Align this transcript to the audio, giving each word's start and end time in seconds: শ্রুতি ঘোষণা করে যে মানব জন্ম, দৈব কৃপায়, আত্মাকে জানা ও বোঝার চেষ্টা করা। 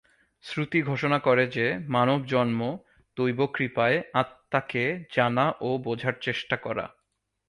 শ্রুতি 0.43 0.81
ঘোষণা 0.81 1.19
করে 1.19 1.47
যে 1.47 1.65
মানব 1.87 2.25
জন্ম, 2.25 2.77
দৈব 3.17 3.39
কৃপায়, 3.53 4.01
আত্মাকে 4.13 4.83
জানা 5.15 5.45
ও 5.61 5.77
বোঝার 5.77 6.13
চেষ্টা 6.21 6.55
করা। 6.57 6.85